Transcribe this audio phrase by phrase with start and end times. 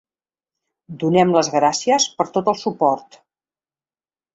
[1.03, 3.23] Donem les gràcies per tot el suport.